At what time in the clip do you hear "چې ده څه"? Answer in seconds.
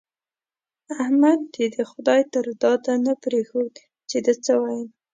4.09-4.53